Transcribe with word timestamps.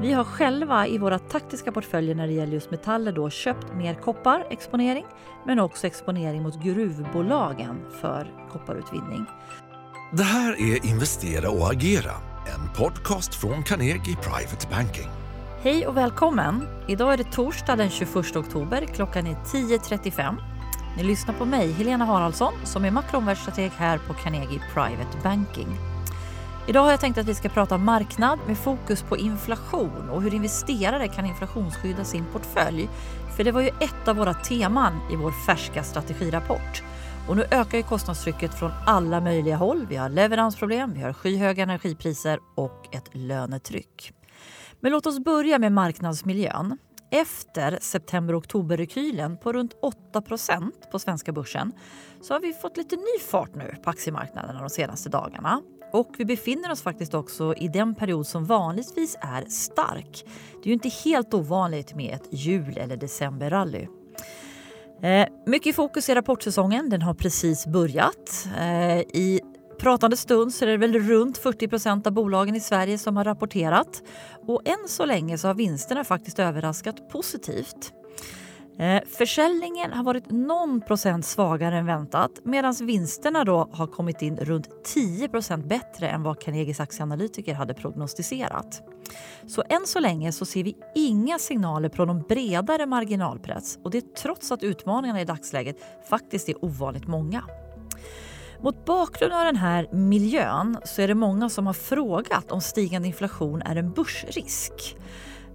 Vi 0.00 0.12
har 0.12 0.24
själva 0.24 0.86
i 0.86 0.98
våra 0.98 1.18
taktiska 1.18 1.72
portföljer 1.72 2.14
när 2.14 2.26
det 2.26 2.32
gäller 2.32 2.52
just 2.52 2.70
metaller 2.70 3.12
då 3.12 3.30
köpt 3.30 3.74
mer 3.74 3.94
koppar 3.94 4.46
exponering 4.50 5.06
men 5.46 5.60
också 5.60 5.86
exponering 5.86 6.42
mot 6.42 6.62
gruvbolagen 6.62 7.80
för 8.00 8.48
kopparutvinning. 8.52 9.26
Det 10.12 10.22
här 10.22 10.52
är 10.52 10.86
Investera 10.86 11.50
och 11.50 11.70
agera, 11.70 12.12
en 12.54 12.74
podcast 12.76 13.34
från 13.34 13.62
Carnegie 13.62 14.16
Private 14.16 14.66
Banking. 14.70 15.08
Hej 15.62 15.86
och 15.86 15.96
välkommen! 15.96 16.68
Idag 16.88 17.12
är 17.12 17.16
det 17.16 17.32
torsdag 17.32 17.76
den 17.76 17.90
21 17.90 18.36
oktober. 18.36 18.86
Klockan 18.94 19.26
är 19.26 19.34
10.35. 19.34 20.34
Ni 20.96 21.02
lyssnar 21.04 21.34
på 21.34 21.44
mig, 21.44 21.72
Helena 21.72 22.04
Haraldsson, 22.04 22.52
som 22.64 22.84
är 22.84 22.90
makroomvärldsstrateg 22.90 23.70
här 23.70 23.98
på 23.98 24.14
Carnegie 24.14 24.62
Private 24.74 25.18
Banking. 25.22 25.68
Idag 26.68 26.82
har 26.82 26.90
jag 26.90 27.00
tänkt 27.00 27.18
att 27.18 27.28
vi 27.28 27.34
ska 27.34 27.48
prata 27.48 27.78
marknad 27.78 28.38
med 28.46 28.58
fokus 28.58 29.02
på 29.02 29.16
inflation 29.16 30.10
och 30.10 30.22
hur 30.22 30.34
investerare 30.34 31.08
kan 31.08 31.26
inflationsskydda 31.26 32.04
sin 32.04 32.24
portfölj. 32.32 32.88
För 33.36 33.44
det 33.44 33.52
var 33.52 33.60
ju 33.60 33.68
ett 33.68 34.08
av 34.08 34.16
våra 34.16 34.34
teman 34.34 34.92
i 35.12 35.16
vår 35.16 35.30
färska 35.46 35.82
strategirapport. 35.82 36.82
Och 37.28 37.36
nu 37.36 37.44
ökar 37.50 37.78
ju 37.78 37.84
kostnadstrycket 37.84 38.54
från 38.54 38.70
alla 38.86 39.20
möjliga 39.20 39.56
håll. 39.56 39.86
Vi 39.88 39.96
har 39.96 40.08
leveransproblem, 40.08 40.94
vi 40.94 41.00
har 41.00 41.12
skyhöga 41.12 41.62
energipriser 41.62 42.38
och 42.54 42.94
ett 42.94 43.14
lönetryck. 43.14 44.12
Men 44.80 44.92
låt 44.92 45.06
oss 45.06 45.18
börja 45.18 45.58
med 45.58 45.72
marknadsmiljön. 45.72 46.78
Efter 47.10 47.78
september-oktober-rekylen 47.82 49.36
på 49.36 49.52
runt 49.52 49.74
8% 50.14 50.70
på 50.92 50.98
svenska 50.98 51.32
börsen 51.32 51.72
så 52.22 52.34
har 52.34 52.40
vi 52.40 52.52
fått 52.52 52.76
lite 52.76 52.96
ny 52.96 53.18
fart 53.30 53.54
nu 53.54 53.74
på 53.84 53.90
aktiemarknaden 53.90 54.56
de 54.56 54.70
senaste 54.70 55.08
dagarna. 55.08 55.62
Och 55.92 56.14
vi 56.18 56.24
befinner 56.24 56.70
oss 56.70 56.82
faktiskt 56.82 57.14
också 57.14 57.54
i 57.54 57.68
den 57.68 57.94
period 57.94 58.26
som 58.26 58.44
vanligtvis 58.44 59.16
är 59.20 59.44
stark. 59.44 60.24
Det 60.52 60.62
är 60.62 60.66
ju 60.66 60.72
inte 60.72 60.88
helt 60.88 61.34
ovanligt 61.34 61.94
med 61.94 62.14
ett 62.14 62.28
jul 62.30 62.78
eller 62.78 62.96
decemberrally. 62.96 63.88
Eh, 65.02 65.28
mycket 65.46 65.76
fokus 65.76 66.08
i 66.08 66.14
rapportsäsongen. 66.14 66.90
Den 66.90 67.02
har 67.02 67.14
precis 67.14 67.66
börjat. 67.66 68.48
Eh, 68.58 68.98
I 68.98 69.40
pratande 69.78 70.16
stund 70.16 70.54
så 70.54 70.64
är 70.64 70.68
det 70.68 70.76
väl 70.76 70.98
runt 70.98 71.38
40% 71.38 72.06
av 72.06 72.12
bolagen 72.12 72.56
i 72.56 72.60
Sverige 72.60 72.98
som 72.98 73.16
har 73.16 73.24
rapporterat. 73.24 74.02
Och 74.46 74.68
än 74.68 74.88
så 74.88 75.04
länge 75.04 75.38
så 75.38 75.46
har 75.46 75.54
vinsterna 75.54 76.04
faktiskt 76.04 76.38
överraskat 76.38 77.08
positivt. 77.08 77.92
Eh, 78.78 79.02
försäljningen 79.06 79.92
har 79.92 80.04
varit 80.04 80.30
någon 80.30 80.80
procent 80.80 81.26
svagare 81.26 81.78
än 81.78 81.86
väntat 81.86 82.30
medan 82.42 82.74
vinsterna 82.80 83.44
då 83.44 83.68
har 83.72 83.86
kommit 83.86 84.22
in 84.22 84.36
runt 84.36 84.68
10% 84.94 85.66
bättre 85.66 86.08
än 86.08 86.22
vad 86.22 86.40
Carnegies 86.40 86.80
aktieanalytiker 86.80 87.54
hade 87.54 87.74
prognostiserat. 87.74 88.82
Så 89.46 89.62
än 89.68 89.86
så 89.86 90.00
länge 90.00 90.32
så 90.32 90.44
ser 90.44 90.64
vi 90.64 90.76
inga 90.94 91.38
signaler 91.38 91.88
på 91.88 92.04
någon 92.04 92.22
bredare 92.22 92.86
marginalpress 92.86 93.78
och 93.82 93.90
det 93.90 94.14
trots 94.14 94.52
att 94.52 94.62
utmaningarna 94.62 95.20
i 95.20 95.24
dagsläget 95.24 95.76
faktiskt 96.08 96.48
är 96.48 96.64
ovanligt 96.64 97.06
många. 97.06 97.44
Mot 98.60 98.84
bakgrund 98.84 99.32
av 99.32 99.44
den 99.44 99.56
här 99.56 99.88
miljön 99.92 100.78
så 100.84 101.02
är 101.02 101.08
det 101.08 101.14
många 101.14 101.48
som 101.48 101.66
har 101.66 101.74
frågat 101.74 102.52
om 102.52 102.60
stigande 102.60 103.08
inflation 103.08 103.62
är 103.62 103.76
en 103.76 103.92
börsrisk. 103.92 104.96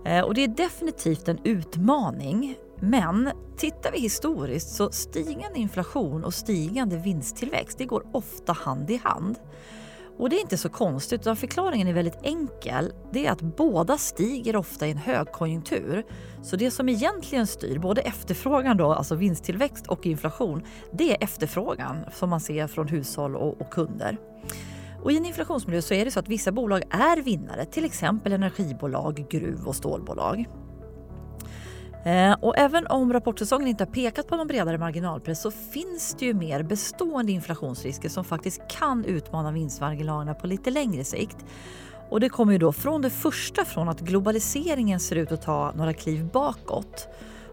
Eh, 0.06 0.22
och 0.22 0.34
det 0.34 0.44
är 0.44 0.48
definitivt 0.48 1.28
en 1.28 1.40
utmaning. 1.44 2.56
Men 2.86 3.30
tittar 3.58 3.92
vi 3.92 4.00
historiskt 4.00 4.76
så 4.76 4.92
stigande 4.92 5.60
inflation 5.60 6.24
och 6.24 6.34
stigande 6.34 6.98
vinsttillväxt 6.98 7.78
det 7.78 7.86
går 7.86 8.06
ofta 8.12 8.54
hand 8.54 8.92
i 8.92 8.98
hand. 9.04 9.40
Och 10.18 10.30
det 10.30 10.36
är 10.36 10.42
inte 10.42 10.58
så 10.58 10.70
konstigt, 10.70 11.22
utan 11.22 11.36
förklaringen 11.36 11.88
är 11.88 11.94
väldigt 11.94 12.20
enkel. 12.24 12.94
Det 13.12 13.26
är 13.26 13.32
att 13.32 13.42
båda 13.42 13.98
stiger 13.98 14.56
ofta 14.56 14.88
i 14.88 14.92
en 14.92 14.98
högkonjunktur. 14.98 16.04
Så 16.42 16.56
det 16.56 16.72
som 16.72 16.90
egentligen 16.90 17.48
styr 17.48 17.80
både 17.80 18.02
efterfrågan, 18.02 18.78
då, 18.78 18.94
alltså 18.94 19.16
vinsttillväxt 19.16 19.88
och 19.88 20.06
inflation, 20.06 20.64
det 20.94 21.12
är 21.12 21.24
efterfrågan 21.24 21.98
som 22.14 22.30
man 22.30 22.40
ser 22.40 22.68
från 22.68 22.88
hushåll 22.88 23.36
och, 23.36 23.62
och 23.62 23.70
kunder. 23.74 24.18
Och 25.04 25.12
I 25.12 25.18
en 25.18 25.26
inflationsmiljö 25.26 25.82
så 25.82 25.94
är 25.94 26.06
det 26.06 26.12
så 26.12 26.20
att 26.20 26.30
vissa 26.30 26.52
bolag 26.52 26.84
är 26.90 27.22
vinnare, 27.22 27.66
till 27.66 27.86
exempel 27.86 28.34
energibolag, 28.34 29.26
gruv 29.30 29.68
och 29.68 29.76
stålbolag. 29.76 30.46
Eh, 32.06 32.34
och 32.42 32.58
även 32.58 32.88
om 32.88 33.14
rapportsäsongen 33.14 33.68
inte 33.68 33.84
har 33.84 33.92
pekat 33.92 34.28
på 34.28 34.36
någon 34.36 34.48
bredare 34.48 34.78
marginalpress 34.78 35.42
så 35.42 35.52
finns 35.52 36.16
det 36.20 36.26
ju 36.26 36.34
mer 36.34 36.64
bestående 36.64 37.32
inflationsrisker 37.32 38.10
som 38.10 38.24
faktiskt 38.24 38.62
kan 38.68 39.06
utmana 39.06 39.52
vinstmarginalerna 39.52 40.34
på 40.34 40.48
lite 40.48 40.72
längre 40.72 41.04
sikt. 41.04 41.38
Och 42.10 42.20
det 42.20 42.30
kommer 42.30 42.54
ju 42.54 42.60
då 42.60 42.74
från 42.74 43.02
det 43.02 43.10
första 43.10 43.66
från 43.66 43.90
att 43.90 44.00
globaliseringen 44.00 45.00
ser 45.00 45.16
ut 45.16 45.32
att 45.32 45.42
ta 45.42 45.72
några 45.76 45.94
kliv 45.94 46.26
bakåt. 46.26 47.08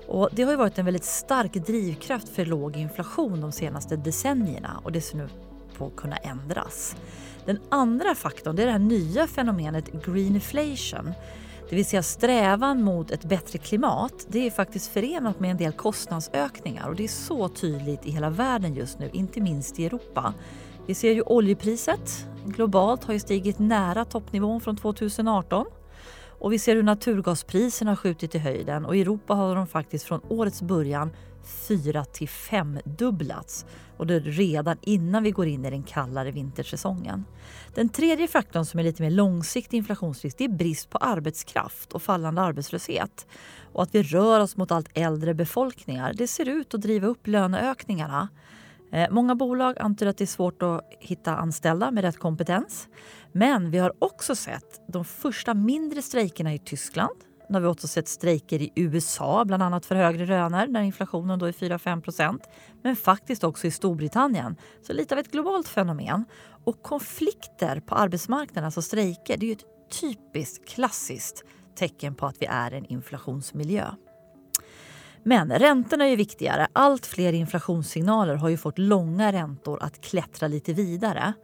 Och 0.09 0.29
det 0.33 0.43
har 0.43 0.51
ju 0.51 0.57
varit 0.57 0.79
en 0.79 0.85
väldigt 0.85 1.05
stark 1.05 1.53
drivkraft 1.53 2.29
för 2.29 2.45
låg 2.45 2.77
inflation 2.77 3.41
de 3.41 3.53
senaste 3.53 3.97
decennierna 3.97 4.81
och 4.83 4.93
det 4.93 5.01
ser 5.01 5.17
nu 5.17 5.29
på 5.79 5.87
att 5.87 5.97
kunna 5.97 6.17
ändras. 6.17 6.97
Den 7.45 7.59
andra 7.69 8.15
faktorn 8.15 8.59
är 8.59 8.67
det 8.67 8.73
här 8.73 8.79
nya 8.79 9.27
fenomenet 9.27 10.05
greenflation 10.05 11.13
det 11.71 11.77
vill 11.77 11.87
säga 11.87 12.03
strävan 12.03 12.83
mot 12.83 13.11
ett 13.11 13.25
bättre 13.25 13.59
klimat, 13.59 14.27
det 14.29 14.47
är 14.47 14.51
faktiskt 14.51 14.93
förenat 14.93 15.41
med 15.41 15.51
en 15.51 15.57
del 15.57 15.73
kostnadsökningar. 15.73 16.89
Och 16.89 16.97
det 16.97 17.05
är 17.05 17.09
så 17.09 17.49
tydligt 17.49 18.07
i 18.07 18.11
hela 18.11 18.31
världen 18.31 18.75
just 18.75 18.99
nu, 18.99 19.11
inte 19.13 19.41
minst 19.41 19.79
i 19.79 19.87
Europa. 19.87 20.35
Vi 20.87 20.95
ser 20.95 21.13
ju 21.13 21.23
oljepriset. 21.23 22.27
Globalt 22.47 23.05
har 23.05 23.13
ju 23.13 23.21
stigit 23.21 23.59
nära 23.59 24.05
toppnivån 24.05 24.61
från 24.61 24.77
2018 24.77 25.67
och 26.41 26.53
vi 26.53 26.59
ser 26.59 26.77
hur 26.77 26.83
naturgaspriserna 26.83 27.91
har 27.91 27.97
skjutit 27.97 28.35
i 28.35 28.39
höjden. 28.39 28.85
Och 28.85 28.97
i 28.97 29.01
Europa 29.01 29.35
har 29.35 29.57
de 29.57 29.67
faktiskt 29.67 30.05
från 30.05 30.21
årets 30.29 30.63
början 30.63 31.11
fyra 31.43 32.05
till 32.05 32.29
femdubblats 32.29 33.67
och 33.97 34.07
det 34.07 34.19
redan 34.21 34.77
innan 34.83 35.23
vi 35.23 35.31
går 35.31 35.47
in 35.47 35.65
i 35.65 35.71
den 35.71 35.83
kallare 35.83 36.31
vintersäsongen. 36.31 37.25
Den 37.75 37.89
tredje 37.89 38.29
faktorn 38.29 38.65
som 38.65 38.81
är 38.81 38.85
lite 38.85 39.03
mer 39.03 39.11
långsiktig 39.11 39.77
inflationsrisk 39.77 40.39
det 40.39 40.45
är 40.45 40.49
brist 40.49 40.91
på 40.91 40.99
arbetskraft 40.99 41.93
och 41.93 42.03
fallande 42.03 42.43
arbetslöshet. 42.43 43.27
Och 43.73 43.83
att 43.83 43.95
vi 43.95 44.03
rör 44.03 44.41
oss 44.41 44.57
mot 44.57 44.71
allt 44.71 44.89
äldre 44.95 45.35
befolkningar 45.35 46.13
det 46.13 46.27
ser 46.27 46.49
ut 46.49 46.75
att 46.75 46.81
driva 46.81 47.07
upp 47.07 47.27
löneökningarna. 47.27 48.29
Eh, 48.93 49.11
många 49.11 49.35
bolag 49.35 49.79
antyder 49.79 50.11
att 50.11 50.19
det 50.19 50.25
är 50.25 50.27
svårt 50.27 50.63
att 50.63 50.81
hitta 51.01 51.37
anställda 51.37 51.91
med 51.91 52.05
rätt 52.05 52.19
kompetens. 52.19 52.89
Men 53.33 53.71
vi 53.71 53.79
har 53.79 53.93
också 53.99 54.35
sett 54.35 54.81
de 54.89 55.05
första 55.05 55.55
mindre 55.55 56.03
strejkerna 56.03 56.55
i 56.55 56.59
Tyskland 56.59 57.30
nu 57.51 57.55
har 57.55 57.61
vi 57.61 57.67
också 57.67 57.89
sett 57.89 58.09
strejker 58.09 58.63
i 58.63 58.73
USA, 58.75 59.45
bland 59.45 59.63
annat 59.63 59.87
för 59.87 59.95
högre 59.95 60.27
löner 60.27 60.67
där 60.67 60.81
inflationen 60.81 61.39
då 61.39 61.47
är 61.47 61.53
4-5% 61.53 62.41
Men 62.83 62.97
faktiskt 62.97 63.45
också 63.45 63.67
i 63.67 63.71
Storbritannien. 63.71 64.57
Så 64.83 64.93
lite 64.93 65.15
av 65.15 65.19
ett 65.19 65.33
globalt 65.33 65.69
fenomen. 65.69 66.25
Och 66.65 66.83
konflikter 66.83 67.81
på 67.81 67.95
arbetsmarknaden, 67.95 68.65
alltså 68.65 68.83
strejker, 68.83 69.37
det 69.37 69.47
är 69.47 69.49
ju 69.49 69.53
ett 69.53 69.91
typiskt 70.01 70.69
klassiskt 70.69 71.45
tecken 71.79 72.15
på 72.15 72.27
att 72.27 72.37
vi 72.41 72.47
är 72.47 72.71
en 72.71 72.85
inflationsmiljö. 72.85 73.87
Men 75.23 75.51
räntorna 75.51 76.05
är 76.05 76.17
viktigare. 76.17 76.69
Allt 76.73 77.07
fler 77.07 77.33
inflationssignaler 77.33 78.35
har 78.35 78.49
ju 78.49 78.57
fått 78.57 78.79
långa 78.79 79.33
räntor 79.33 79.83
att 79.83 80.01
klättra 80.01 80.49
lite 80.49 80.73
vidare. 80.73 81.35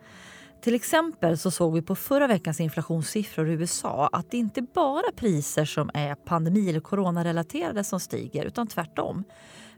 Till 0.61 0.75
exempel 0.75 1.39
så 1.39 1.51
såg 1.51 1.75
vi 1.75 1.83
på 1.83 1.95
förra 1.95 2.27
veckans 2.27 2.61
inflationssiffror 2.61 3.49
i 3.49 3.53
USA 3.53 4.09
att 4.13 4.31
det 4.31 4.37
inte 4.37 4.63
bara 4.63 5.13
priser 5.17 5.65
som 5.65 5.91
är 5.95 6.15
pandemi 6.15 6.71
eller 6.71 6.81
coronarelaterade 6.81 7.85
som 7.85 8.01
stiger 8.01 8.45
utan 8.45 8.67
tvärtom. 8.67 9.25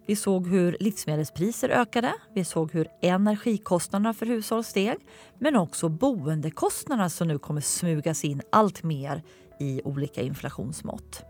Vi 0.06 0.16
såg 0.16 0.46
hur 0.46 0.76
livsmedelspriser 0.80 1.68
ökade, 1.68 2.12
vi 2.34 2.44
såg 2.44 2.72
hur 2.72 2.88
energikostnaderna 3.02 4.14
för 4.14 4.26
hushåll 4.26 4.64
steg 4.64 4.96
men 5.38 5.56
också 5.56 5.88
boendekostnaderna 5.88 7.10
som 7.10 7.28
nu 7.28 7.38
kommer 7.38 7.60
smugas 7.60 8.24
in 8.24 8.42
allt 8.52 8.82
mer 8.82 9.22
i 9.60 9.80
olika 9.84 10.22
inflationsmått. 10.22 11.22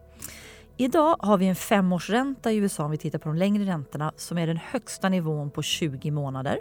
Idag 0.77 1.17
har 1.19 1.39
vi 1.39 1.47
en 1.47 1.57
femårsränta 1.57 2.53
i 2.53 2.57
USA 2.57 2.85
om 2.85 2.91
vi 2.91 2.99
tittar 2.99 3.19
på 3.19 3.29
de 3.29 3.37
längre 3.37 3.65
räntorna 3.65 4.13
som 4.17 4.39
är 4.39 4.47
den 4.47 4.57
högsta 4.57 5.09
nivån 5.09 5.51
på 5.51 5.63
20 5.63 6.11
månader. 6.11 6.59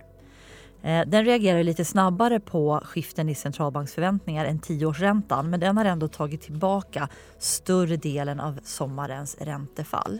Eh, 0.81 1.07
den 1.07 1.25
reagerar 1.25 1.63
lite 1.63 1.85
snabbare 1.85 2.39
på 2.39 2.81
skiften 2.83 3.29
i 3.29 3.35
centralbanksförväntningar 3.35 4.45
än 4.45 4.59
tioårsräntan 4.59 5.49
men 5.49 5.59
den 5.59 5.77
har 5.77 5.85
ändå 5.85 6.07
tagit 6.07 6.41
tillbaka 6.41 7.09
större 7.39 7.97
delen 7.97 8.39
av 8.39 8.59
sommarens 8.63 9.37
räntefall. 9.39 10.19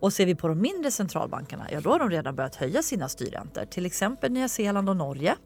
Och 0.00 0.12
ser 0.12 0.26
vi 0.26 0.34
på 0.34 0.48
de 0.48 0.60
mindre 0.60 0.90
centralbankerna, 0.90 1.66
ja 1.70 1.80
då 1.80 1.90
har 1.90 1.98
de 1.98 2.10
redan 2.10 2.36
börjat 2.36 2.56
höja 2.56 2.82
sina 2.82 3.08
styrräntor. 3.08 3.64
Till 3.64 3.86
exempel 3.86 4.32
Nya 4.32 4.48
Zeeland 4.48 4.88
och 4.88 4.96
Norge. 4.96 5.36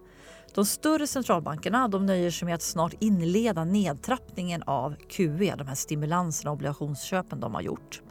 De 0.55 0.65
större 0.65 1.07
centralbankerna 1.07 1.89
de 1.89 2.07
nöjer 2.07 2.31
sig 2.31 2.47
med 2.47 2.55
att 2.55 2.63
snart 2.63 2.95
inleda 2.99 3.65
nedtrappningen 3.65 4.63
av 4.63 4.95
QE, 5.09 5.55
de 5.59 5.67
här 5.67 5.75
stimulanserna 5.75 6.51
och 6.51 6.55
obligationsköpen 6.55 7.41
de 7.41 7.55
har 7.55 7.63
gjort. 7.63 8.03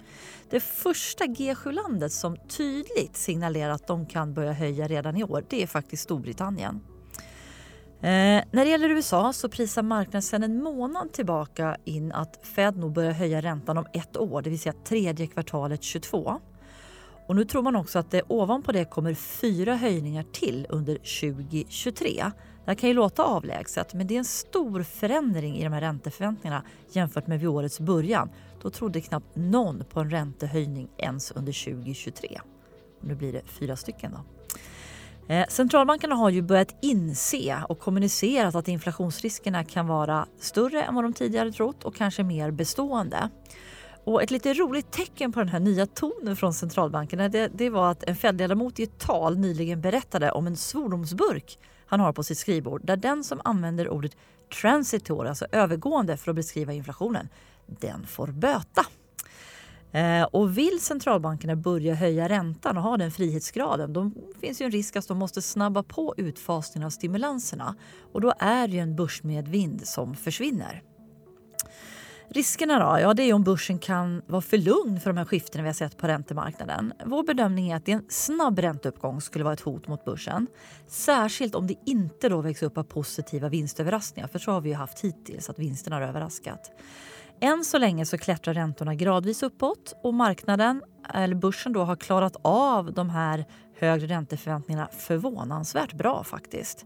Det 0.50 0.60
första 0.60 1.25
G7-landet 1.25 2.12
som 2.12 2.38
tydligt 2.38 3.18
signalerar 3.18 3.70
att 3.70 3.88
de 3.88 4.06
kan 4.06 4.34
börja 4.34 4.54
höja 4.54 4.88
redan 4.88 5.18
i 5.18 5.24
år 5.24 5.46
det 5.50 5.64
är 5.64 5.68
faktiskt 5.68 6.04
Storbritannien. 6.04 6.81
Eh, 8.04 8.44
när 8.52 8.66
det 8.66 8.70
gäller 8.70 8.90
USA 8.90 9.34
så 9.34 9.50
prisar 9.50 9.84
marknaden 9.84 10.22
sedan 10.22 10.44
en 10.44 10.64
månad 10.64 11.14
tillbaka 11.14 11.78
in 11.86 12.12
att 12.12 12.40
Fed 12.56 12.78
nog 12.78 12.94
börjar 12.94 13.12
höja 13.12 13.42
räntan 13.42 13.78
om 13.78 13.86
ett 13.94 14.18
år, 14.18 14.42
det 14.42 14.50
vill 14.50 14.60
säga 14.60 14.75
tredje 14.84 15.28
kvartalet 15.28 15.84
22. 15.84 16.40
Och 17.28 17.36
nu 17.36 17.46
tror 17.46 17.62
man 17.62 17.76
också 17.76 18.00
att 18.00 18.12
det 18.12 18.22
ovanpå 18.28 18.72
det 18.72 18.86
kommer 18.86 19.14
fyra 19.14 19.76
höjningar 19.76 20.26
till 20.31 20.68
under 20.69 20.96
2023. 20.96 22.24
Det 22.65 22.71
här 22.71 22.75
kan 22.75 22.89
ju 22.89 22.95
låta 22.95 23.24
avlägset 23.24 23.94
men 23.94 24.07
det 24.07 24.13
är 24.13 24.19
en 24.19 24.25
stor 24.25 24.83
förändring 24.83 25.57
i 25.57 25.63
de 25.63 25.74
här 25.74 25.81
ränteförväntningarna 25.81 26.63
jämfört 26.92 27.27
med 27.27 27.39
vid 27.39 27.50
årets 27.50 27.80
början. 27.80 28.30
Då 28.62 28.69
trodde 28.69 29.01
knappt 29.01 29.36
någon 29.36 29.83
på 29.89 30.00
en 30.00 30.10
räntehöjning 30.10 30.88
ens 30.98 31.31
under 31.31 31.65
2023. 31.65 32.39
Och 33.00 33.07
nu 33.07 33.15
blir 33.15 33.33
det 33.33 33.42
fyra 33.45 33.75
stycken. 33.75 34.12
Då. 34.12 34.24
Eh, 35.33 35.48
centralbankerna 35.48 36.15
har 36.15 36.30
ju 36.30 36.42
börjat 36.42 36.75
inse 36.81 37.63
och 37.69 37.80
kommunicerat 37.80 38.56
att 38.56 38.68
inflationsriskerna 38.68 39.63
kan 39.63 39.88
vara 39.88 40.27
större 40.39 40.83
än 40.83 40.95
vad 40.95 41.04
de 41.04 41.13
tidigare 41.13 41.51
trott 41.51 41.83
och 41.83 41.95
kanske 41.95 42.24
mer 42.24 42.51
bestående. 42.51 43.30
Och 44.04 44.24
ett 44.24 44.31
lite 44.31 44.54
roligt 44.54 44.92
tecken 44.92 45.31
på 45.31 45.39
den 45.39 45.50
här 45.50 45.59
nya 45.59 45.86
tonen 45.86 46.36
från 46.36 46.54
centralbankerna 46.54 47.30
det, 47.30 47.48
det 47.54 47.69
var 47.69 47.92
att 47.92 48.04
en 48.04 48.16
Fed-ledamot 48.16 48.80
i 48.80 48.83
ett 48.83 49.00
tal 49.00 49.38
nyligen 49.38 49.81
berättade 49.81 50.31
om 50.31 50.48
en 50.48 50.56
svordomsburk 50.56 51.59
han 51.94 52.00
har 52.00 52.13
på 52.13 52.24
sitt 52.24 52.38
skrivbord 52.38 52.81
där 52.84 52.98
den 52.98 53.24
som 53.24 53.42
använder 53.44 53.90
ordet 53.90 54.16
transitory, 54.62 55.30
alltså 55.30 55.45
övergående 55.51 56.18
för 56.18 56.31
att 56.31 56.36
beskriva 56.36 56.74
inflationen, 56.74 57.30
den 57.66 58.06
får 58.06 58.28
böta. 58.28 58.86
Eh, 59.92 60.24
och 60.24 60.57
vill 60.57 60.80
centralbankerna 60.81 61.56
börja 61.56 61.94
höja 61.94 62.30
räntan 62.30 62.78
och 62.78 62.84
ha 62.84 62.98
den 62.98 63.12
frihetsgraden 63.12 63.94
då 63.94 64.12
finns 64.42 64.62
ju 64.62 64.66
en 64.66 64.72
risk 64.72 64.95
att 64.95 65.07
de 65.07 65.18
måste 65.18 65.42
snabba 65.42 65.84
på 65.84 66.13
utfasningen 66.18 66.86
av 66.86 66.90
stimulanserna 66.90 67.75
och 68.13 68.22
då 68.22 68.34
är 68.40 68.68
det 68.68 68.74
ju 68.74 68.80
en 68.80 68.95
börsmedvind 68.95 69.88
som 69.88 70.16
försvinner. 70.16 70.81
Riskerna 72.33 72.80
då? 72.80 73.00
Ja, 73.00 73.13
det 73.13 73.24
är 73.24 73.33
om 73.33 73.44
börsen 73.44 73.80
kan 73.80 74.21
vara 74.27 74.41
för 74.41 74.57
lugn 74.57 75.00
för 75.00 75.09
de 75.09 75.18
här 75.18 75.25
skiftena 75.25 75.62
vi 75.63 75.69
har 75.69 75.74
sett 75.74 75.97
på 75.97 76.07
räntemarknaden. 76.07 76.94
Vår 77.06 77.24
bedömning 77.24 77.69
är 77.71 77.75
att 77.75 77.89
en 77.89 78.06
snabb 78.09 78.59
ränteuppgång 78.59 79.21
skulle 79.21 79.44
vara 79.44 79.53
ett 79.53 79.62
hot 79.62 79.88
mot 79.88 80.06
börsen. 80.06 80.47
Särskilt 80.88 81.56
om 81.56 81.68
det 81.68 81.75
inte 81.85 82.30
då 82.30 82.41
vägs 82.41 82.63
upp 82.63 82.77
av 82.77 82.83
positiva 82.83 83.50
vinstöverraskningar, 83.50 84.27
för 84.27 84.39
så 84.39 84.51
har 84.51 84.62
vi 84.62 84.69
ju 84.69 84.75
haft 84.75 85.00
hittills, 85.00 85.50
att 85.50 85.59
vinsterna 85.59 85.95
har 85.95 86.03
överraskat. 86.03 86.71
Än 87.39 87.63
så 87.63 87.77
länge 87.77 88.06
så 88.06 88.18
klättrar 88.18 88.53
räntorna 88.53 88.95
gradvis 88.95 89.44
uppåt 89.44 89.94
och 90.03 90.13
marknaden, 90.13 90.81
eller 91.13 91.35
börsen 91.35 91.74
då, 91.74 91.83
har 91.83 91.95
klarat 91.95 92.35
av 92.41 92.94
de 92.94 93.09
här 93.09 93.45
högre 93.80 94.07
ränteförväntningarna 94.07 94.88
förvånansvärt 94.97 95.94
bra 95.94 96.24
faktiskt. 96.24 96.85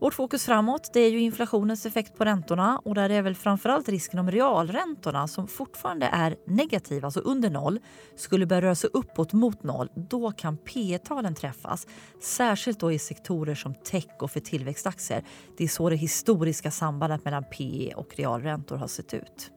Vårt 0.00 0.14
fokus 0.14 0.44
framåt 0.44 0.90
det 0.92 1.00
är 1.00 1.10
ju 1.10 1.20
inflationens 1.20 1.86
effekt 1.86 2.18
på 2.18 2.24
räntorna 2.24 2.80
och 2.84 2.94
där 2.94 3.10
är 3.10 3.22
väl 3.22 3.34
framförallt 3.34 3.88
risken 3.88 4.18
om 4.18 4.30
realräntorna 4.30 5.28
som 5.28 5.48
fortfarande 5.48 6.06
är 6.06 6.36
negativa, 6.46 7.06
alltså 7.06 7.20
under 7.20 7.50
noll, 7.50 7.78
skulle 8.16 8.46
börja 8.46 8.62
röra 8.62 8.74
sig 8.74 8.90
uppåt 8.92 9.32
mot 9.32 9.62
noll. 9.62 9.88
Då 9.94 10.32
kan 10.32 10.56
P 10.56 10.98
talen 11.04 11.34
träffas, 11.34 11.86
särskilt 12.22 12.80
då 12.80 12.92
i 12.92 12.98
sektorer 12.98 13.54
som 13.54 13.74
tech 13.74 14.06
och 14.18 14.30
för 14.30 14.40
tillväxtaktier. 14.40 15.24
Det 15.56 15.64
är 15.64 15.68
så 15.68 15.90
det 15.90 15.96
historiska 15.96 16.70
sambandet 16.70 17.24
mellan 17.24 17.44
P 17.44 17.92
och 17.96 18.16
realräntor 18.16 18.76
har 18.76 18.86
sett 18.86 19.14
ut. 19.14 19.50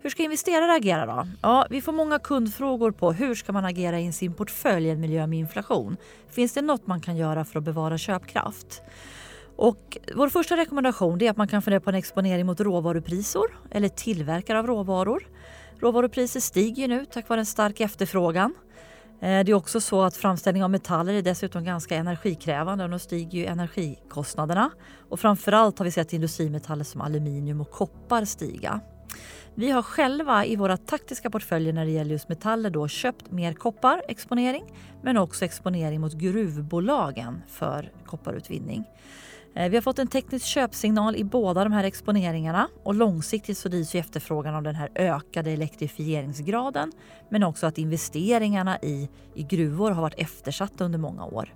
Hur 0.00 0.10
ska 0.10 0.22
investerare 0.22 0.72
agera 0.72 1.06
då? 1.06 1.28
Ja, 1.42 1.66
vi 1.70 1.80
får 1.80 1.92
många 1.92 2.18
kundfrågor 2.18 2.90
på 2.90 3.12
hur 3.12 3.34
ska 3.34 3.52
man 3.52 3.64
agera 3.64 4.00
i 4.00 4.12
sin 4.12 4.34
portfölj 4.34 4.86
i 4.86 4.90
en 4.90 5.00
miljö 5.00 5.26
med 5.26 5.38
inflation. 5.38 5.96
Finns 6.30 6.52
det 6.52 6.62
något 6.62 6.86
man 6.86 7.00
kan 7.00 7.16
göra 7.16 7.44
för 7.44 7.58
att 7.58 7.64
bevara 7.64 7.98
köpkraft? 7.98 8.82
Och 9.56 9.98
vår 10.14 10.28
första 10.28 10.56
rekommendation 10.56 11.22
är 11.22 11.30
att 11.30 11.36
man 11.36 11.48
kan 11.48 11.62
fundera 11.62 11.80
på 11.80 11.90
en 11.90 11.96
exponering 11.96 12.46
mot 12.46 12.60
råvaruprisor 12.60 13.60
eller 13.70 13.88
tillverkare 13.88 14.58
av 14.58 14.66
råvaror. 14.66 15.28
Råvarupriser 15.80 16.40
stiger 16.40 16.88
nu 16.88 17.04
tack 17.04 17.28
vare 17.28 17.40
en 17.40 17.46
stark 17.46 17.80
efterfrågan. 17.80 18.54
Eh, 19.20 19.44
det 19.44 19.52
är 19.52 19.54
också 19.54 19.80
så 19.80 20.02
att 20.02 20.16
framställning 20.16 20.64
av 20.64 20.70
metaller 20.70 21.14
är 21.14 21.22
dessutom 21.22 21.64
ganska 21.64 21.96
energikrävande 21.96 22.84
och 22.84 22.90
då 22.90 22.98
stiger 22.98 23.38
ju 23.38 23.46
energikostnaderna. 23.46 24.70
Och 25.08 25.20
framförallt 25.20 25.78
har 25.78 25.84
vi 25.84 25.90
sett 25.90 26.12
industrimetaller 26.12 26.84
som 26.84 27.00
aluminium 27.00 27.60
och 27.60 27.70
koppar 27.70 28.24
stiga. 28.24 28.80
Vi 29.54 29.70
har 29.70 29.82
själva 29.82 30.44
i 30.44 30.56
våra 30.56 30.76
taktiska 30.76 31.30
portföljer 31.30 31.72
när 31.72 31.84
det 31.84 31.90
gäller 31.90 32.10
just 32.10 32.28
metaller 32.28 32.70
då 32.70 32.88
köpt 32.88 33.30
mer 33.30 33.52
kopparexponering 33.52 34.64
men 35.02 35.16
också 35.16 35.44
exponering 35.44 36.00
mot 36.00 36.12
gruvbolagen 36.12 37.42
för 37.48 37.92
kopparutvinning. 38.06 38.84
Eh, 39.56 39.70
vi 39.70 39.76
har 39.76 39.82
fått 39.82 39.98
en 39.98 40.06
teknisk 40.06 40.46
köpsignal 40.46 41.16
i 41.16 41.24
båda 41.24 41.64
de 41.64 41.72
här 41.72 41.84
exponeringarna 41.84 42.68
och 42.82 42.94
långsiktigt 42.94 43.58
så 43.58 43.68
drivs 43.68 43.94
efterfrågan 43.94 44.54
av 44.54 44.62
den 44.62 44.74
här 44.74 44.90
ökade 44.94 45.50
elektrifieringsgraden 45.50 46.92
men 47.30 47.42
också 47.42 47.66
att 47.66 47.78
investeringarna 47.78 48.78
i, 48.82 49.08
i 49.34 49.42
gruvor 49.42 49.90
har 49.90 50.02
varit 50.02 50.18
eftersatta 50.18 50.84
under 50.84 50.98
många 50.98 51.24
år. 51.24 51.54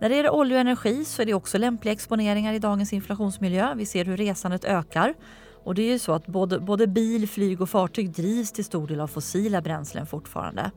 När 0.00 0.08
det 0.08 0.16
gäller 0.16 0.34
olja 0.34 0.56
och 0.56 0.60
energi 0.60 1.04
så 1.04 1.22
är 1.22 1.26
det 1.26 1.34
också 1.34 1.58
lämpliga 1.58 1.92
exponeringar 1.92 2.52
i 2.52 2.58
dagens 2.58 2.92
inflationsmiljö. 2.92 3.74
Vi 3.74 3.86
ser 3.86 4.04
hur 4.04 4.16
resandet 4.16 4.64
ökar 4.64 5.14
och 5.66 5.74
det 5.74 5.82
är 5.82 5.92
ju 5.92 5.98
så 5.98 6.12
att 6.12 6.26
både, 6.26 6.60
både 6.60 6.86
bil, 6.86 7.28
flyg 7.28 7.60
och 7.60 7.70
fartyg 7.70 8.12
drivs 8.12 8.52
till 8.52 8.64
stor 8.64 8.86
del 8.86 9.00
av 9.00 9.06
fossila 9.06 9.60
bränslen 9.60 10.06
fortfarande. 10.06 10.70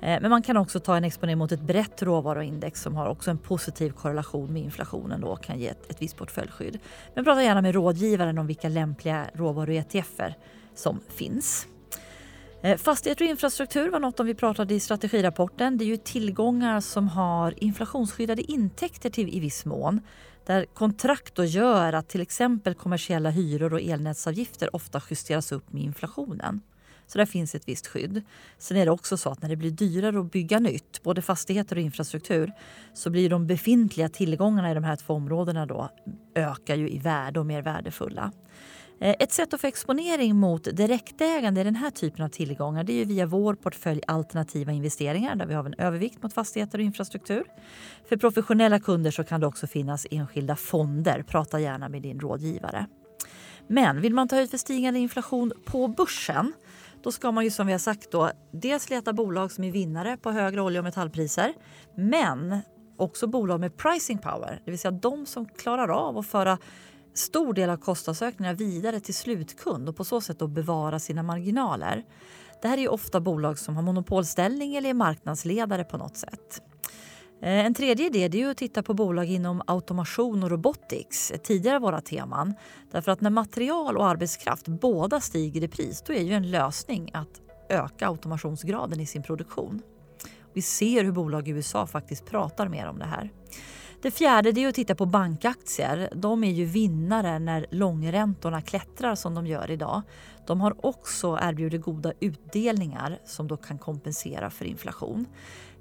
Eh, 0.00 0.20
men 0.20 0.30
man 0.30 0.42
kan 0.42 0.56
också 0.56 0.80
ta 0.80 0.96
en 0.96 1.04
exponering 1.04 1.38
mot 1.38 1.52
ett 1.52 1.60
brett 1.60 2.02
råvaruindex 2.02 2.82
som 2.82 2.94
har 2.94 3.06
också 3.06 3.30
en 3.30 3.38
positiv 3.38 3.90
korrelation 3.90 4.52
med 4.52 4.62
inflationen 4.62 5.24
och 5.24 5.42
kan 5.42 5.58
ge 5.58 5.68
ett, 5.68 5.90
ett 5.90 6.02
visst 6.02 6.16
portföljskydd. 6.16 6.78
Men 7.14 7.24
prata 7.24 7.42
gärna 7.42 7.62
med 7.62 7.74
rådgivaren 7.74 8.38
om 8.38 8.46
vilka 8.46 8.68
lämpliga 8.68 9.26
råvaru-ETFer 9.34 10.34
som 10.74 11.00
finns. 11.08 11.66
Eh, 12.64 12.76
fastigheter 12.76 13.24
och 13.24 13.30
infrastruktur 13.30 13.90
var 13.90 14.00
något 14.00 14.20
om 14.20 14.26
vi 14.26 14.34
pratade 14.34 14.74
i 14.74 14.80
strategirapporten. 14.80 15.78
Det 15.78 15.84
är 15.84 15.86
ju 15.86 15.96
tillgångar 15.96 16.80
som 16.80 17.08
har 17.08 17.64
inflationsskyddade 17.64 18.52
intäkter 18.52 19.10
till 19.10 19.34
i 19.34 19.40
viss 19.40 19.64
mån 19.64 20.00
där 20.46 20.64
kontrakt 20.64 21.34
då 21.34 21.44
gör 21.44 21.92
att 21.92 22.08
till 22.08 22.20
exempel 22.20 22.74
kommersiella 22.74 23.30
hyror 23.30 23.72
och 23.72 23.80
elnätsavgifter 23.80 24.76
ofta 24.76 25.02
justeras 25.10 25.52
upp 25.52 25.72
med 25.72 25.82
inflationen. 25.82 26.60
Så 27.06 27.18
där 27.18 27.26
finns 27.26 27.54
ett 27.54 27.68
visst 27.68 27.86
skydd. 27.86 28.22
Sen 28.58 28.76
är 28.76 28.84
det 28.84 28.90
också 28.90 29.16
så 29.16 29.30
att 29.30 29.42
när 29.42 29.48
det 29.48 29.56
blir 29.56 29.70
dyrare 29.70 30.20
att 30.20 30.32
bygga 30.32 30.58
nytt, 30.58 31.02
både 31.02 31.22
fastigheter 31.22 31.76
och 31.76 31.82
infrastruktur, 31.82 32.52
så 32.94 33.10
blir 33.10 33.30
de 33.30 33.46
befintliga 33.46 34.08
tillgångarna 34.08 34.70
i 34.70 34.74
de 34.74 34.84
här 34.84 34.96
två 34.96 35.14
områdena 35.14 35.66
då 35.66 35.88
ökar 36.34 36.76
ju 36.76 36.90
i 36.90 36.98
värde 36.98 37.40
och 37.40 37.46
mer 37.46 37.62
värdefulla. 37.62 38.32
Eh, 39.04 39.14
ett 39.18 39.32
sätt 39.32 39.54
att 39.54 39.60
få 39.60 39.66
exponering 39.66 40.36
mot 40.36 40.64
direktägande 40.76 41.60
i 41.60 41.64
den 41.64 41.76
här 41.76 41.90
typen 41.90 42.24
av 42.24 42.28
tillgångar 42.28 42.84
det 42.84 43.00
är 43.00 43.04
via 43.04 43.26
vår 43.26 43.54
portfölj 43.54 44.00
alternativa 44.06 44.72
investeringar 44.72 45.36
där 45.36 45.46
vi 45.46 45.54
har 45.54 45.64
en 45.64 45.74
övervikt 45.78 46.22
mot 46.22 46.32
fastigheter 46.32 46.78
och 46.78 46.84
infrastruktur. 46.84 47.44
För 48.08 48.16
professionella 48.16 48.80
kunder 48.80 49.10
så 49.10 49.24
kan 49.24 49.40
det 49.40 49.46
också 49.46 49.66
finnas 49.66 50.06
enskilda 50.10 50.56
fonder. 50.56 51.22
Prata 51.22 51.60
gärna 51.60 51.88
med 51.88 52.02
din 52.02 52.20
rådgivare. 52.20 52.86
Men 53.68 54.00
vill 54.00 54.14
man 54.14 54.28
ta 54.28 54.36
höjd 54.36 54.50
för 54.50 54.58
stigande 54.58 55.00
inflation 55.00 55.52
på 55.64 55.88
börsen 55.88 56.52
då 57.02 57.12
ska 57.12 57.32
man 57.32 57.44
ju 57.44 57.50
som 57.50 57.66
vi 57.66 57.72
har 57.72 57.78
sagt 57.78 58.10
då 58.10 58.30
dels 58.52 58.90
leta 58.90 59.12
bolag 59.12 59.52
som 59.52 59.64
är 59.64 59.72
vinnare 59.72 60.16
på 60.16 60.30
högre 60.30 60.62
olje 60.62 60.78
och 60.78 60.84
metallpriser 60.84 61.54
men 61.96 62.60
också 62.96 63.26
bolag 63.26 63.60
med 63.60 63.76
pricing 63.76 64.18
power, 64.18 64.60
det 64.64 64.70
vill 64.70 64.80
säga 64.80 64.92
de 64.92 65.26
som 65.26 65.46
klarar 65.46 65.88
av 65.88 66.18
att 66.18 66.26
föra 66.26 66.58
stor 67.14 67.54
del 67.54 67.70
av 67.70 67.76
kostnadsökningarna 67.76 68.56
vidare 68.56 69.00
till 69.00 69.14
slutkund 69.14 69.88
och 69.88 69.96
på 69.96 70.04
så 70.04 70.20
sätt 70.20 70.38
då 70.38 70.46
bevara 70.46 70.98
sina 70.98 71.22
marginaler. 71.22 72.04
Det 72.62 72.68
här 72.68 72.78
är 72.78 72.88
ofta 72.88 73.20
bolag 73.20 73.58
som 73.58 73.76
har 73.76 73.82
monopolställning 73.82 74.76
eller 74.76 74.90
är 74.90 74.94
marknadsledare 74.94 75.84
på 75.84 75.96
något 75.96 76.16
sätt. 76.16 76.62
Eh, 77.42 77.66
en 77.66 77.74
tredje 77.74 78.06
idé 78.06 78.42
är 78.42 78.50
att 78.50 78.56
titta 78.56 78.82
på 78.82 78.94
bolag 78.94 79.26
inom 79.26 79.62
automation 79.66 80.42
och 80.42 80.50
robotics, 80.50 81.32
tidigare 81.42 81.78
våra 81.78 82.00
teman. 82.00 82.54
Därför 82.90 83.12
att 83.12 83.20
när 83.20 83.30
material 83.30 83.96
och 83.96 84.06
arbetskraft 84.06 84.68
båda 84.68 85.20
stiger 85.20 85.64
i 85.64 85.68
pris 85.68 86.02
då 86.06 86.12
är 86.12 86.22
ju 86.22 86.32
en 86.32 86.50
lösning 86.50 87.10
att 87.14 87.40
öka 87.68 88.08
automationsgraden 88.08 89.00
i 89.00 89.06
sin 89.06 89.22
produktion. 89.22 89.82
Vi 90.52 90.62
ser 90.62 91.04
hur 91.04 91.12
bolag 91.12 91.48
i 91.48 91.50
USA 91.50 91.86
faktiskt 91.86 92.26
pratar 92.26 92.68
mer 92.68 92.86
om 92.86 92.98
det 92.98 93.04
här. 93.04 93.30
Det 94.04 94.10
fjärde 94.10 94.60
är 94.60 94.68
att 94.68 94.74
titta 94.74 94.94
på 94.94 95.06
bankaktier. 95.06 96.08
De 96.14 96.44
är 96.44 96.50
ju 96.50 96.64
vinnare 96.64 97.38
när 97.38 97.66
långräntorna 97.70 98.62
klättrar 98.62 99.14
som 99.14 99.34
de 99.34 99.46
gör 99.46 99.70
idag. 99.70 100.02
De 100.46 100.60
har 100.60 100.86
också 100.86 101.38
erbjudit 101.42 101.82
goda 101.82 102.12
utdelningar 102.20 103.18
som 103.24 103.48
då 103.48 103.56
kan 103.56 103.78
kompensera 103.78 104.50
för 104.50 104.64
inflation. 104.64 105.26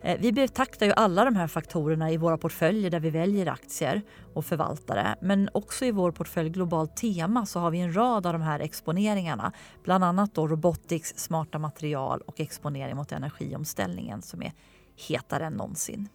Eh, 0.02 0.20
vi 0.20 0.32
betaktar 0.32 0.86
ju 0.86 0.92
alla 0.92 1.26
de 1.26 1.36
här 1.36 1.48
faktorerna 1.48 2.12
i 2.12 2.18
våra 2.18 2.38
portföljer 2.38 2.90
där 2.90 3.00
vi 3.00 3.10
väljer 3.10 3.48
aktier 3.48 4.02
och 4.34 4.46
förvaltare. 4.46 5.16
Men 5.22 5.50
också 5.54 5.86
i 5.86 5.92
vår 5.92 6.12
portfölj 6.12 6.50
Globalt 6.50 6.96
tema 6.96 7.46
så 7.46 7.60
har 7.60 7.72
vi 7.72 7.80
en 7.80 7.96
rad 7.96 8.26
av 8.26 8.34
de 8.34 8.42
här 8.42 8.60
exponeringarna. 8.60 9.52
Bland 9.84 10.04
annat 10.04 10.36
då 10.36 10.48
robotics, 10.48 11.14
smarta 11.18 11.60
material 11.60 12.22
och 12.22 12.40
exponering 12.40 12.96
mot 12.96 13.12
energiomställningen 13.12 14.22
som 14.22 14.42
är 14.42 14.54
hetare 15.08 15.46
än 15.46 15.54
någonsin. 15.54 16.10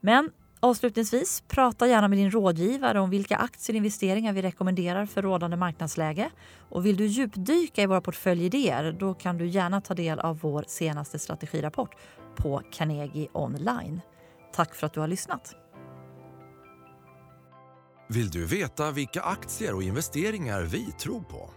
Men 0.00 0.30
Avslutningsvis, 0.62 1.42
prata 1.48 1.86
gärna 1.86 2.08
med 2.08 2.18
din 2.18 2.30
rådgivare 2.30 3.00
om 3.00 3.10
vilka 3.10 3.36
aktier 3.36 3.74
och 3.74 3.76
investeringar 3.76 4.32
vi 4.32 4.42
rekommenderar 4.42 5.06
för 5.06 5.22
rådande 5.22 5.56
marknadsläge. 5.56 6.30
Och 6.68 6.86
vill 6.86 6.96
du 6.96 7.06
djupdyka 7.06 7.82
i 7.82 7.86
våra 7.86 8.00
portföljidéer 8.00 8.92
då 8.92 9.14
kan 9.14 9.38
du 9.38 9.46
gärna 9.46 9.80
ta 9.80 9.94
del 9.94 10.18
av 10.18 10.38
vår 10.40 10.64
senaste 10.66 11.18
strategirapport 11.18 11.96
på 12.36 12.62
Carnegie 12.72 13.28
online. 13.32 14.00
Tack 14.52 14.74
för 14.74 14.86
att 14.86 14.92
du 14.92 15.00
har 15.00 15.08
lyssnat. 15.08 15.54
Vill 18.08 18.30
du 18.30 18.46
veta 18.46 18.90
vilka 18.90 19.20
aktier 19.20 19.74
och 19.74 19.82
investeringar 19.82 20.62
vi 20.62 20.92
tror 20.92 21.20
på? 21.20 21.50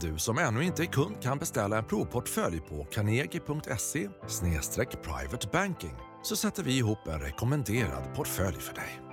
Du 0.00 0.18
som 0.18 0.38
ännu 0.38 0.64
inte 0.64 0.82
är 0.82 0.86
kund 0.86 1.22
kan 1.22 1.38
beställa 1.38 1.78
en 1.78 1.84
provportfölj 1.84 2.60
på 2.60 2.84
carnegie.se 2.84 4.08
privatebanking 5.02 6.09
så 6.22 6.36
sätter 6.36 6.62
vi 6.62 6.76
ihop 6.76 7.06
en 7.06 7.20
rekommenderad 7.20 8.14
portfölj 8.14 8.56
för 8.56 8.74
dig. 8.74 9.09